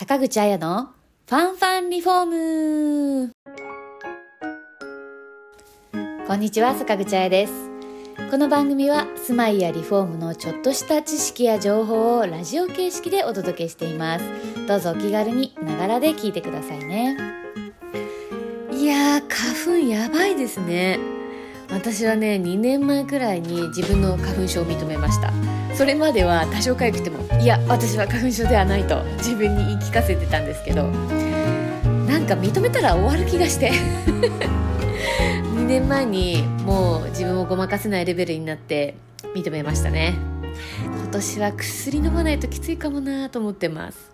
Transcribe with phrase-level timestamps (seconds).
[0.00, 0.94] 坂口彩の
[1.28, 3.32] ファンファンリフォーム。
[6.26, 7.52] こんにちは坂口彩です。
[8.30, 14.24] この番組は住まいやリフォームのちょっとした知識や情報をラジオ形式でお届けしています。
[14.66, 17.18] どうぞお気軽にながらで聞いてくださいね。
[18.72, 20.98] いやー花粉やばいですね。
[21.72, 25.32] 私はね2年前くらいに自分の花粉症を認めました。
[25.74, 30.88] それまでは多少痒くてもいや私は花粉症ではないと自分に言い聞かせてたんですけど
[32.06, 33.72] なんか認めたら終わる気がして。
[33.72, 38.96] 2年前にもう自分をごまかせないレベルになって
[39.36, 40.18] 認めましたね。
[40.84, 44.10] 今年は薬飲まないときついかもなと思ってます。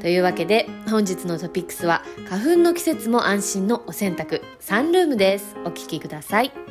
[0.00, 4.40] というわけで本日のトピックスは花粉の季節も安心のお洗濯。
[4.60, 5.56] サンルームです。
[5.64, 6.67] お聞きください。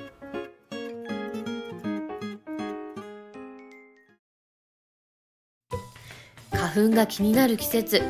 [6.67, 8.01] 花粉が気になる季節。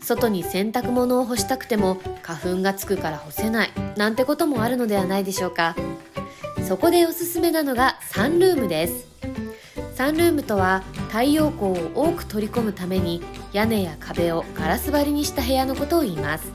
[0.00, 5.76] 外に洗濯物を干したくても花粉がつくから干せないなんてこともあるのではないでしょうか。
[6.66, 9.06] そこでおすすめなのがサンルームです。
[9.94, 13.22] サンルームとは太陽光を多く取り込むために
[13.52, 16.50] 屋根や壁をガラス張りにした部屋のことを言います。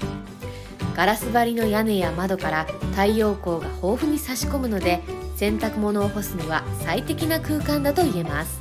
[0.95, 5.03] ガラス張りの屋根や窓から太陽光が豊富に差し込むので
[5.35, 8.59] 洗濯物を干すには最適な空間だと言えます。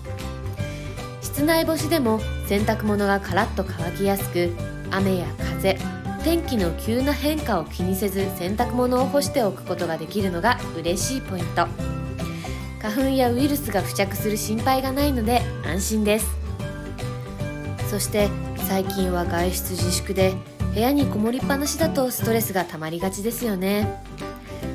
[1.23, 4.53] 室内干しでも洗濯物がカラッと乾きやすく
[4.91, 5.79] 雨や風
[6.23, 11.67] 天気の急な変化を気にせず洗濯物を干しておくことができるのが嬉しいポイント。
[12.81, 16.37] 花粉やウイルスが付着する心配がないので安心です。
[17.91, 18.29] そして
[18.69, 20.35] 最近は外出自粛で
[20.75, 24.03] 部屋にこもりっぱなしだとストレスが溜まりがちですよね。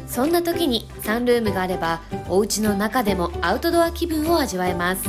[0.08, 5.04] そんな時にサンルームがあればお家の中でもアウトドア気分を味わえます。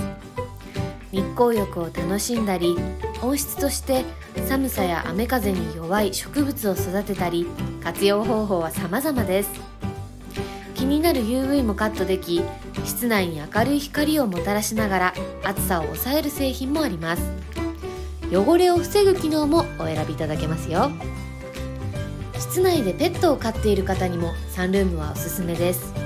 [1.13, 2.75] 日光浴を楽しんだり
[3.23, 4.05] 温室として
[4.49, 7.47] 寒さや雨風に弱い植物を育てたり
[7.83, 9.51] 活用方法は様々です。
[10.75, 12.43] 気になる UV もカットでき
[12.85, 15.15] 室内に明るい光をもたらしながら
[15.45, 17.23] 暑さを抑える製品もあります。
[18.33, 20.91] 汚れを防ぐ機能もお選びいただけますよ。
[22.39, 26.02] 室内でペットを飼っている方にもサンルームはおすすめです。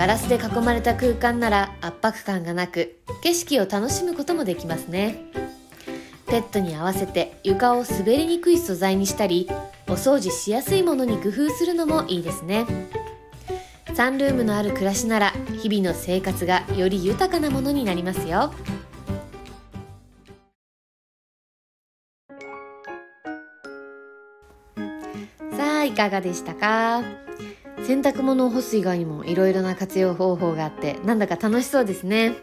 [0.00, 5.26] ガラスで囲まれた空間なら圧迫感がなく景色を楽しむこともできますね。
[6.26, 9.46] ペットに合わせて床を滑りにくい素材にしたり
[9.88, 12.64] お掃除しやすいものに工夫するのもいいですね。
[13.92, 18.54] サンルームのある暮らしなら日々の生活がより豊かなものになりますよ。
[25.54, 27.02] さあいかがでしたか？
[27.78, 32.34] 洗濯物を干す以外にもいろいろな活用方法があってなんだか楽しそうですね。